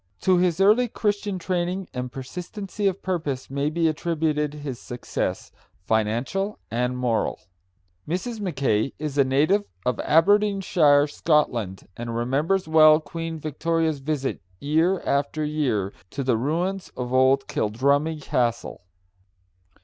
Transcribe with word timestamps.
To 0.21 0.39
his 0.39 0.59
early 0.59 0.87
Christian 0.87 1.37
training 1.37 1.87
and 1.93 2.11
persistency 2.11 2.87
of 2.87 3.03
purpose 3.03 3.51
may 3.51 3.69
be 3.69 3.87
attributed 3.87 4.55
his 4.55 4.79
success, 4.79 5.51
financial 5.85 6.57
and 6.71 6.97
moral. 6.97 7.39
Mrs. 8.07 8.39
Mackay 8.39 8.93
is 8.97 9.19
a 9.19 9.23
native 9.23 9.63
of 9.85 9.99
Aberdeenshire, 9.99 11.05
Scotland, 11.05 11.87
and 11.95 12.15
remembers 12.15 12.67
well 12.67 12.99
Queen 12.99 13.37
Victoria's 13.37 13.99
visit 13.99 14.41
year 14.59 15.01
after 15.01 15.45
year 15.45 15.93
to 16.09 16.23
the 16.23 16.35
ruins 16.35 16.91
of 16.97 17.13
old 17.13 17.47
Kildrummie 17.47 18.23
Castle. 18.23 18.81